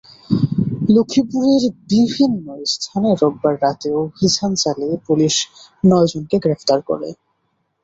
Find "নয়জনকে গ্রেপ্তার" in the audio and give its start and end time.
5.83-6.79